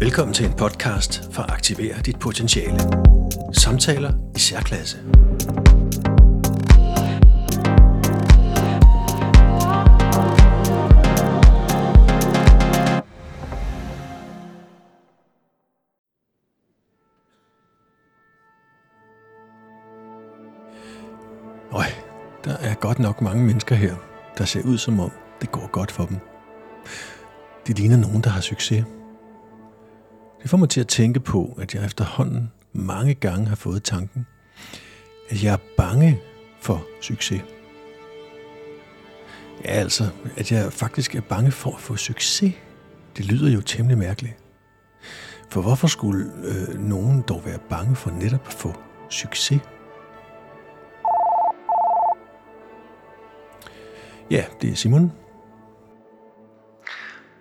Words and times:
Velkommen 0.00 0.34
til 0.34 0.46
en 0.46 0.52
podcast 0.52 1.32
for 1.32 1.42
at 1.42 1.50
aktivere 1.50 1.94
dit 2.06 2.18
potentiale. 2.18 2.78
Samtaler 3.52 4.12
i 4.36 4.38
særklasse. 4.38 4.98
Øj, 21.72 21.84
der 22.44 22.56
er 22.56 22.74
godt 22.74 22.98
nok 22.98 23.20
mange 23.20 23.44
mennesker 23.44 23.74
her, 23.74 23.94
der 24.38 24.44
ser 24.44 24.62
ud 24.62 24.78
som 24.78 25.00
om 25.00 25.10
det 25.40 25.52
går 25.52 25.70
godt 25.72 25.90
for 25.90 26.06
dem. 26.06 26.16
De 27.66 27.72
ligner 27.72 27.96
nogen, 27.96 28.22
der 28.22 28.30
har 28.30 28.40
succes. 28.40 28.84
Det 30.42 30.50
får 30.50 30.56
mig 30.56 30.68
til 30.68 30.80
at 30.80 30.88
tænke 30.88 31.20
på, 31.20 31.58
at 31.60 31.74
jeg 31.74 31.84
efterhånden 31.84 32.50
mange 32.72 33.14
gange 33.14 33.46
har 33.46 33.56
fået 33.56 33.82
tanken, 33.82 34.26
at 35.28 35.44
jeg 35.44 35.52
er 35.52 35.58
bange 35.76 36.20
for 36.60 36.86
succes. 37.00 37.42
Ja, 39.64 39.70
altså, 39.70 40.08
at 40.36 40.52
jeg 40.52 40.72
faktisk 40.72 41.14
er 41.14 41.20
bange 41.20 41.50
for 41.50 41.74
at 41.74 41.80
få 41.80 41.96
succes. 41.96 42.54
Det 43.16 43.24
lyder 43.24 43.50
jo 43.50 43.60
temmelig 43.60 43.98
mærkeligt. 43.98 44.36
For 45.50 45.62
hvorfor 45.62 45.86
skulle 45.86 46.32
øh, 46.44 46.80
nogen 46.80 47.22
dog 47.28 47.42
være 47.44 47.58
bange 47.70 47.96
for 47.96 48.10
netop 48.10 48.46
at 48.46 48.52
få 48.52 48.74
succes? 49.08 49.60
Ja, 54.30 54.44
det 54.62 54.70
er 54.70 54.74
Simon. 54.74 55.12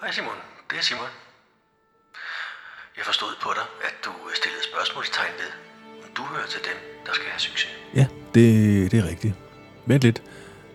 Hej 0.00 0.12
Simon, 0.12 0.32
det 0.70 0.78
er 0.78 0.82
Simon. 0.82 1.12
Jeg 2.96 3.04
forstod 3.04 3.28
på 3.42 3.50
dig, 3.54 3.66
at 3.88 3.94
du 4.04 4.10
stillede 4.34 4.64
spørgsmålstegn 4.72 5.32
ved, 5.38 5.50
om 6.04 6.10
du 6.16 6.22
hører 6.22 6.46
til 6.46 6.60
dem, 6.68 6.76
der 7.06 7.12
skal 7.12 7.26
have 7.26 7.40
succes. 7.40 7.70
Ja, 7.94 8.06
det, 8.34 8.90
det 8.92 8.98
er 8.98 9.08
rigtigt. 9.08 9.34
Vent 9.86 10.02
lidt. 10.02 10.22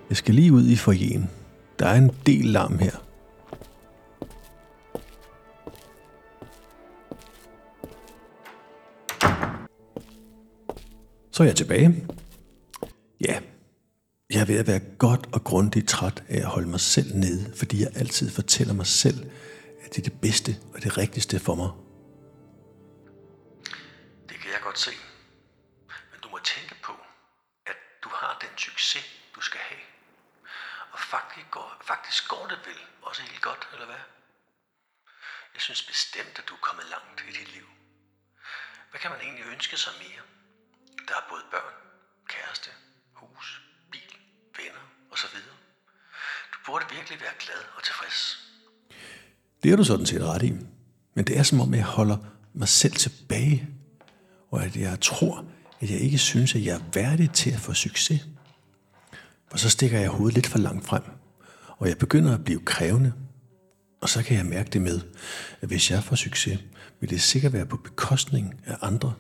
Jeg 0.10 0.18
skal 0.18 0.34
lige 0.34 0.54
ud 0.54 0.68
i 0.68 0.76
forjen. 0.76 1.32
Der 1.80 1.88
er 1.88 1.96
en 1.96 2.22
del 2.26 2.46
larm 2.46 2.80
her. 2.80 2.96
Så 11.32 11.44
er 11.44 11.48
jeg 11.48 11.56
tilbage. 11.56 12.08
Ja, 14.36 14.40
jeg 14.40 14.48
er 14.48 14.54
ved 14.54 14.60
at 14.60 14.68
være 14.68 14.84
godt 15.06 15.26
og 15.36 15.42
grundigt 15.44 15.90
træt 15.90 16.24
af 16.30 16.40
at 16.46 16.52
holde 16.56 16.70
mig 16.76 16.80
selv 16.80 17.10
nede, 17.16 17.58
fordi 17.60 17.76
jeg 17.84 17.92
altid 18.02 18.28
fortæller 18.40 18.74
mig 18.74 18.88
selv, 18.88 19.20
at 19.84 19.90
det 19.94 20.00
er 20.04 20.10
det 20.10 20.22
bedste 20.22 20.52
og 20.74 20.84
det 20.84 20.98
rigtigste 20.98 21.40
for 21.40 21.56
mig. 21.62 21.70
Det 24.30 24.38
kan 24.42 24.50
jeg 24.56 24.62
godt 24.68 24.80
se. 24.80 24.94
Men 26.12 26.20
du 26.24 26.28
må 26.30 26.40
tænke 26.54 26.76
på, 26.88 26.94
at 27.72 27.78
du 28.04 28.10
har 28.20 28.38
den 28.44 28.58
succes, 28.58 29.06
du 29.36 29.42
skal 29.42 29.60
have. 29.70 29.86
Og 30.94 31.00
faktisk 31.00 31.48
går, 31.52 31.70
faktisk 31.92 32.22
går 32.34 32.46
det 32.52 32.60
vel 32.68 32.82
også 33.02 33.22
helt 33.22 33.42
godt, 33.50 33.64
eller 33.74 33.86
hvad? 33.86 34.04
Jeg 35.54 35.62
synes 35.62 35.82
bestemt, 35.94 36.36
at 36.40 36.46
du 36.50 36.54
er 36.54 36.64
kommet 36.68 36.86
langt 36.96 37.18
i 37.30 37.32
dit 37.40 37.50
liv. 37.56 37.68
Hvad 38.90 39.00
kan 39.02 39.12
man 39.12 39.22
egentlig 39.22 39.46
ønske 39.54 39.78
sig 39.78 39.94
mere? 40.04 40.24
Der 41.08 41.16
er 41.22 41.26
både 41.30 41.44
børn, 41.52 41.76
kæreste, 42.34 42.72
osv. 45.26 45.40
Du 46.54 46.58
burde 46.66 46.86
virkelig 46.96 47.18
være 47.22 47.36
glad 47.40 47.62
og 47.78 47.84
tilfreds. 47.84 48.20
Det 49.64 49.72
er 49.72 49.76
du 49.76 49.84
sådan 49.84 50.06
set 50.06 50.24
ret 50.24 50.44
i. 50.44 50.54
Men 51.16 51.26
det 51.26 51.38
er 51.38 51.44
som 51.44 51.62
om, 51.62 51.74
jeg 51.74 51.84
holder 51.84 52.18
mig 52.54 52.68
selv 52.68 52.94
tilbage. 52.94 53.68
Og 54.52 54.64
at 54.64 54.76
jeg 54.76 55.02
tror, 55.02 55.46
at 55.80 55.92
jeg 55.92 56.00
ikke 56.00 56.18
synes, 56.18 56.56
at 56.56 56.66
jeg 56.66 56.76
er 56.76 56.84
værdig 56.94 57.32
til 57.32 57.52
at 57.52 57.60
få 57.60 57.74
succes. 57.74 58.26
For 59.52 59.58
så 59.58 59.70
stikker 59.70 60.00
jeg 60.00 60.10
hovedet 60.10 60.36
lidt 60.36 60.48
for 60.48 60.58
langt 60.58 60.86
frem. 60.86 61.04
Og 61.78 61.88
jeg 61.90 61.98
begynder 61.98 62.34
at 62.34 62.44
blive 62.44 62.66
krævende. 62.66 63.14
Og 64.02 64.10
så 64.10 64.24
kan 64.24 64.38
jeg 64.38 64.46
mærke 64.46 64.70
det 64.70 64.82
med, 64.82 65.02
at 65.62 65.68
hvis 65.68 65.92
jeg 65.92 66.04
får 66.04 66.16
succes, 66.16 66.60
vil 67.00 67.10
det 67.10 67.22
sikkert 67.22 67.54
være 67.54 67.66
på 67.66 67.78
bekostning 67.78 68.62
af 68.66 68.78
andre. 68.82 69.14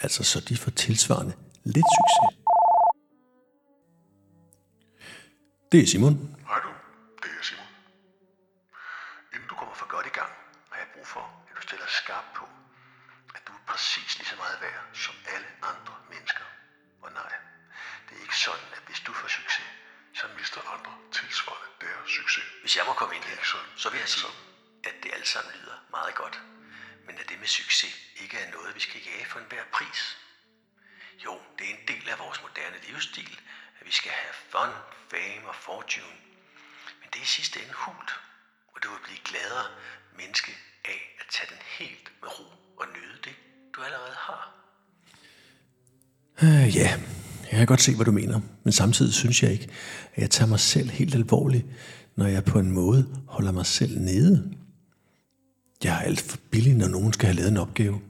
Altså 0.00 0.24
så 0.24 0.40
de 0.40 0.56
får 0.56 0.70
tilsvarende 0.70 1.32
lidt 1.64 1.86
succes. 1.98 2.47
Det 5.72 5.80
er 5.82 5.86
Simon. 5.86 6.14
Hej 6.50 6.60
du, 6.66 6.70
det 7.22 7.30
er 7.38 7.42
Simon. 7.48 7.70
Inden 9.34 9.48
du 9.48 9.54
kommer 9.60 9.74
for 9.74 9.86
godt 9.94 10.06
i 10.06 10.14
gang, 10.20 10.32
har 10.70 10.78
jeg 10.82 10.88
brug 10.94 11.06
for, 11.06 11.24
at 11.48 11.56
du 11.56 11.62
stiller 11.68 11.86
skarpt 12.00 12.30
på, 12.38 12.44
at 13.36 13.42
du 13.46 13.52
er 13.52 13.62
præcis 13.70 14.18
lige 14.18 14.28
så 14.32 14.36
meget 14.36 14.58
værd 14.60 14.84
som 15.04 15.14
alle 15.34 15.48
andre 15.70 15.94
mennesker. 16.12 16.44
Og 17.02 17.12
nej, 17.12 17.32
det 18.06 18.12
er 18.16 18.22
ikke 18.26 18.38
sådan, 18.46 18.68
at 18.76 18.82
hvis 18.86 19.00
du 19.06 19.12
får 19.12 19.28
succes, 19.28 19.66
så 20.18 20.26
mister 20.38 20.60
andre 20.74 20.92
tilsvarende 21.12 21.70
deres 21.80 22.10
succes. 22.18 22.44
Hvis 22.62 22.76
jeg 22.76 22.84
må 22.88 22.92
komme 23.00 23.14
ind 23.16 23.24
Det 23.24 23.32
er 23.32 23.36
her, 23.36 23.44
sådan. 23.54 23.72
så 23.82 23.90
vil 23.90 23.98
jeg 24.04 24.08
sige, 24.08 24.32
at 24.88 24.94
det 25.02 25.10
alt 25.16 25.28
sammen 25.28 25.52
lyder 25.58 25.78
meget 25.96 26.14
godt. 26.14 26.36
Men 27.06 27.14
at 27.20 27.28
det 27.28 27.38
med 27.42 27.46
succes 27.60 27.94
ikke 28.22 28.36
er 28.38 28.50
noget, 28.56 28.74
vi 28.74 28.80
skal 28.80 29.00
jage 29.10 29.26
for 29.30 29.38
enhver 29.38 29.64
pris. 29.76 30.00
Jo, 31.24 31.32
det 31.58 31.64
er 31.70 31.74
en 31.78 31.84
del 31.88 32.08
af 32.08 32.18
vores 32.18 32.42
moderne 32.42 32.78
livsstil, 32.88 33.40
vi 33.88 33.92
skal 34.00 34.12
have 34.22 34.36
fun, 34.52 34.72
fame 35.12 35.44
og 35.52 35.56
fortune. 35.68 36.18
Men 37.00 37.06
det 37.10 37.18
er 37.22 37.26
i 37.28 37.32
sidste 37.38 37.56
ende 37.62 37.76
hult, 37.84 38.10
og 38.72 38.76
du 38.82 38.88
vil 38.94 39.02
blive 39.06 39.22
gladere 39.30 39.66
menneske 40.20 40.50
af 40.92 41.00
at 41.20 41.26
tage 41.34 41.48
den 41.52 41.62
helt 41.78 42.06
med 42.20 42.28
ro 42.36 42.46
og 42.80 42.86
nyde 42.94 43.18
det, 43.26 43.34
du 43.74 43.78
allerede 43.86 44.16
har. 44.28 44.42
Øh, 46.42 46.76
ja, 46.80 46.90
jeg 47.50 47.56
kan 47.60 47.66
godt 47.72 47.82
se, 47.86 47.94
hvad 47.94 48.06
du 48.10 48.12
mener. 48.22 48.40
Men 48.64 48.72
samtidig 48.72 49.14
synes 49.14 49.42
jeg 49.42 49.50
ikke, 49.52 49.68
at 50.14 50.22
jeg 50.22 50.30
tager 50.30 50.48
mig 50.54 50.60
selv 50.60 50.88
helt 50.90 51.14
alvorligt, 51.14 51.66
når 52.16 52.26
jeg 52.26 52.44
på 52.44 52.58
en 52.58 52.70
måde 52.70 53.02
holder 53.28 53.52
mig 53.52 53.66
selv 53.66 53.94
nede. 54.00 54.34
Jeg 55.84 55.94
er 55.96 56.00
alt 56.00 56.20
for 56.20 56.38
billig, 56.50 56.74
når 56.74 56.88
nogen 56.88 57.12
skal 57.12 57.26
have 57.26 57.36
lavet 57.36 57.50
en 57.50 57.56
opgave. 57.56 58.00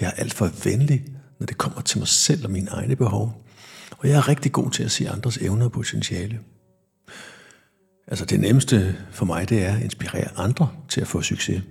Jeg 0.00 0.06
er 0.06 0.20
alt 0.22 0.34
for 0.34 0.50
venlig, 0.64 1.04
når 1.38 1.46
det 1.46 1.58
kommer 1.58 1.80
til 1.80 1.98
mig 1.98 2.08
selv 2.08 2.44
og 2.44 2.50
mine 2.50 2.70
egne 2.70 2.96
behov. 2.96 3.47
Og 3.90 4.08
jeg 4.08 4.16
er 4.16 4.28
rigtig 4.28 4.52
god 4.52 4.70
til 4.70 4.82
at 4.82 4.90
se 4.90 5.08
andres 5.08 5.36
evner 5.36 5.64
og 5.64 5.72
potentiale. 5.72 6.40
Altså 8.06 8.24
det 8.24 8.40
nemmeste 8.40 8.96
for 9.10 9.24
mig, 9.24 9.48
det 9.48 9.64
er 9.64 9.74
at 9.74 9.82
inspirere 9.82 10.38
andre 10.38 10.70
til 10.88 11.00
at 11.00 11.06
få 11.06 11.22
succes. 11.22 11.62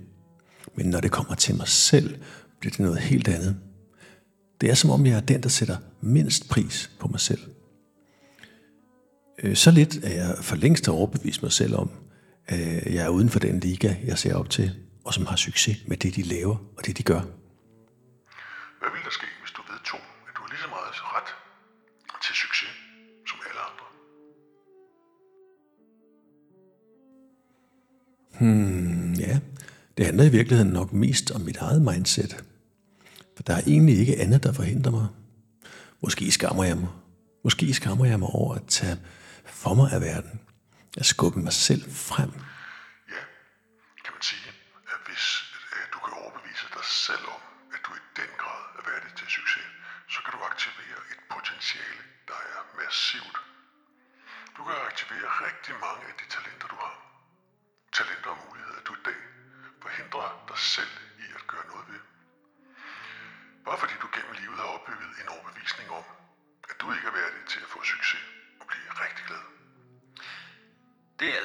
Men 0.76 0.86
når 0.86 1.00
det 1.00 1.10
kommer 1.10 1.34
til 1.34 1.54
mig 1.54 1.68
selv, 1.68 2.18
bliver 2.60 2.70
det 2.70 2.80
noget 2.80 2.98
helt 2.98 3.28
andet. 3.28 3.56
Det 4.60 4.70
er 4.70 4.74
som 4.74 4.90
om, 4.90 5.06
jeg 5.06 5.16
er 5.16 5.20
den, 5.20 5.42
der 5.42 5.48
sætter 5.48 5.76
mindst 6.00 6.48
pris 6.48 6.90
på 7.00 7.08
mig 7.08 7.20
selv. 7.20 7.40
Øh, 9.42 9.56
så 9.56 9.70
lidt 9.70 9.98
er 10.04 10.14
jeg 10.14 10.36
for 10.40 10.56
længst 10.56 10.86
har 10.86 10.92
overbevist 10.92 11.42
mig 11.42 11.52
selv 11.52 11.74
om, 11.74 11.90
at 12.46 12.94
jeg 12.94 13.04
er 13.04 13.08
uden 13.08 13.28
for 13.28 13.38
den 13.38 13.60
liga, 13.60 13.94
jeg 14.04 14.18
ser 14.18 14.34
op 14.34 14.50
til, 14.50 14.70
og 15.04 15.14
som 15.14 15.26
har 15.26 15.36
succes 15.36 15.76
med 15.86 15.96
det, 15.96 16.16
de 16.16 16.22
laver 16.22 16.56
og 16.76 16.86
det, 16.86 16.98
de 16.98 17.02
gør. 17.02 17.37
Hmm, 28.40 29.12
ja, 29.12 29.40
det 29.96 30.06
handler 30.06 30.24
i 30.24 30.28
virkeligheden 30.38 30.72
nok 30.72 30.92
mest 30.92 31.30
om 31.30 31.40
mit 31.40 31.56
eget 31.56 31.82
mindset. 31.82 32.44
For 33.36 33.42
der 33.42 33.54
er 33.54 33.62
egentlig 33.66 33.98
ikke 33.98 34.20
andet, 34.22 34.42
der 34.42 34.52
forhindrer 34.52 34.92
mig. 34.98 35.08
Måske 36.02 36.24
skammer 36.38 36.64
jeg 36.64 36.76
mig. 36.84 36.92
Måske 37.44 37.74
skammer 37.74 38.04
jeg 38.12 38.18
mig 38.18 38.28
over 38.28 38.54
at 38.54 38.64
tage 38.78 38.98
for 39.60 39.74
mig 39.74 39.88
af 39.96 40.00
verden. 40.00 40.40
At 41.00 41.06
skubbe 41.06 41.38
mig 41.46 41.52
selv 41.68 41.82
frem. 42.10 42.30
Ja, 43.14 43.22
kan 44.04 44.12
man 44.16 44.24
sige, 44.30 44.48
at 44.92 45.00
hvis 45.06 45.24
øh, 45.74 45.84
du 45.94 45.98
kan 46.04 46.12
overbevise 46.22 46.66
dig 46.76 46.86
selv 47.08 47.24
om, 47.36 47.42
at 47.74 47.80
du 47.86 47.90
i 48.00 48.02
den 48.20 48.30
grad 48.42 48.62
er 48.78 48.82
værdig 48.90 49.12
til 49.18 49.26
succes, 49.36 49.68
så 50.14 50.18
kan 50.24 50.30
du 50.36 50.40
aktivere 50.52 51.00
et 51.12 51.20
potentiale, 51.34 52.02
der 52.30 52.40
er 52.54 52.60
massivt. 52.80 53.36
Du 54.56 54.60
kan 54.66 54.76
aktivere 54.90 55.28
rigtig 55.46 55.74
mange 55.86 56.04
af 56.10 56.14
de 56.20 56.26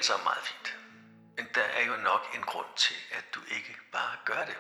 alt 0.04 0.08
sammen 0.12 0.30
meget 0.32 0.46
fint. 0.52 0.68
Men 1.38 1.46
der 1.56 1.68
er 1.78 1.84
jo 1.90 1.96
nok 2.12 2.24
en 2.38 2.44
grund 2.52 2.72
til, 2.86 3.00
at 3.18 3.26
du 3.36 3.40
ikke 3.58 3.74
bare 3.92 4.16
gør 4.30 4.44
det. 4.50 4.58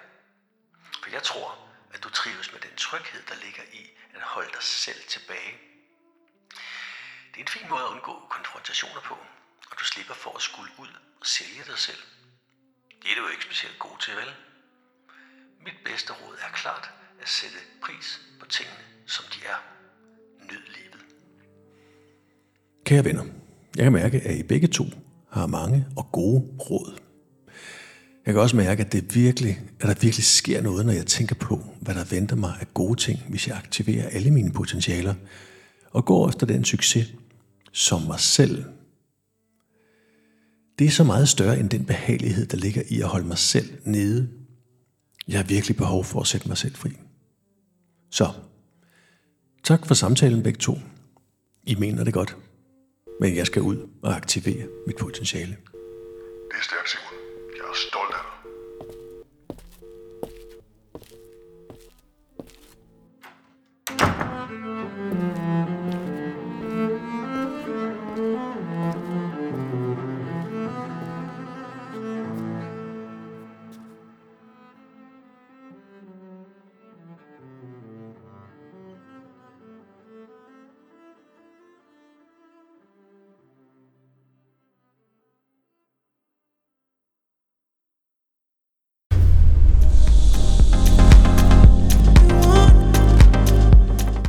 For 1.01 1.09
jeg 1.17 1.23
tror, 1.23 1.49
at 1.93 2.03
du 2.03 2.09
trives 2.09 2.47
med 2.53 2.61
den 2.67 2.75
tryghed, 2.85 3.21
der 3.29 3.35
ligger 3.45 3.65
i 3.81 3.83
at 4.15 4.21
holde 4.21 4.51
dig 4.57 4.63
selv 4.63 5.01
tilbage. 5.15 5.53
Det 7.31 7.37
er 7.39 7.45
en 7.47 7.55
fin 7.57 7.69
måde 7.69 7.83
at 7.85 7.91
undgå 7.95 8.15
konfrontationer 8.35 9.01
på, 9.09 9.15
og 9.71 9.75
du 9.79 9.83
slipper 9.91 10.13
for 10.23 10.33
at 10.39 10.41
skulle 10.41 10.71
ud 10.83 10.93
og 11.21 11.25
sælge 11.35 11.63
dig 11.71 11.79
selv. 11.87 12.03
Det 13.01 13.07
er 13.11 13.15
du 13.15 13.21
jo 13.27 13.31
ikke 13.33 13.47
specielt 13.49 13.79
god 13.79 13.97
til, 14.03 14.13
vel? 14.21 14.31
Mit 15.65 15.77
bedste 15.85 16.11
råd 16.13 16.35
er 16.45 16.51
klart 16.61 16.85
at 17.21 17.29
sætte 17.29 17.59
pris 17.85 18.07
på 18.39 18.45
tingene, 18.45 18.83
som 19.07 19.25
de 19.33 19.39
er. 19.53 19.59
Nyd 20.49 20.65
livet. 20.77 21.01
Kære 22.85 23.05
venner, 23.05 23.25
jeg 23.75 23.83
kan 23.83 23.93
mærke, 23.93 24.17
at 24.17 24.35
I 24.35 24.43
begge 24.43 24.67
to 24.67 24.85
har 25.33 25.47
mange 25.47 25.85
og 25.95 26.11
gode 26.11 26.39
råd. 26.69 26.99
Jeg 28.25 28.33
kan 28.33 28.41
også 28.41 28.55
mærke, 28.55 28.85
at, 28.85 28.91
det 28.91 29.15
virkelig, 29.15 29.61
at 29.79 29.87
der 29.87 29.93
virkelig 30.01 30.23
sker 30.23 30.61
noget, 30.61 30.85
når 30.85 30.93
jeg 30.93 31.05
tænker 31.05 31.35
på, 31.35 31.61
hvad 31.81 31.95
der 31.95 32.03
venter 32.03 32.35
mig 32.35 32.53
af 32.59 32.73
gode 32.73 32.99
ting, 32.99 33.19
hvis 33.29 33.47
jeg 33.47 33.57
aktiverer 33.57 34.09
alle 34.09 34.31
mine 34.31 34.51
potentialer 34.51 35.13
og 35.91 36.05
går 36.05 36.29
efter 36.29 36.47
den 36.47 36.65
succes, 36.65 37.13
som 37.71 38.01
mig 38.01 38.19
selv. 38.19 38.63
Det 40.79 40.87
er 40.87 40.91
så 40.91 41.03
meget 41.03 41.29
større 41.29 41.59
end 41.59 41.69
den 41.69 41.85
behagelighed, 41.85 42.45
der 42.45 42.57
ligger 42.57 42.81
i 42.89 43.01
at 43.01 43.07
holde 43.07 43.27
mig 43.27 43.37
selv 43.37 43.73
nede. 43.85 44.29
Jeg 45.27 45.39
har 45.39 45.43
virkelig 45.43 45.77
behov 45.77 46.03
for 46.03 46.21
at 46.21 46.27
sætte 46.27 46.47
mig 46.47 46.57
selv 46.57 46.75
fri. 46.75 46.89
Så, 48.11 48.31
tak 49.63 49.85
for 49.85 49.93
samtalen 49.93 50.43
begge 50.43 50.59
to. 50.59 50.79
I 51.63 51.75
mener 51.75 52.03
det 52.03 52.13
godt. 52.13 52.37
Men 53.19 53.35
jeg 53.35 53.45
skal 53.45 53.61
ud 53.61 53.77
og 54.03 54.15
aktivere 54.15 54.67
mit 54.87 54.97
potentiale. 54.97 55.57
Det 56.51 56.57
er 56.59 56.63
stærkt, 56.63 56.89
Simon. 56.89 57.13
Jeg 57.57 57.65
er 57.71 57.75
stolt 57.87 58.12